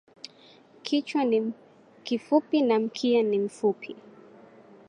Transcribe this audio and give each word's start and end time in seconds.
Kichwa 0.81 1.23
ni 1.25 1.51
kifupi 2.03 2.61
na 2.61 2.79
mkia 2.79 3.23
ni 3.23 3.39
mfupi. 3.39 3.95